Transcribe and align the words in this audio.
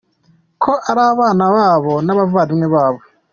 Ko 0.63 0.71
ari 0.89 1.01
abana 1.11 1.43
babo 1.55 1.93
n’abavandimwe 2.05 2.67
babo? 2.75 3.01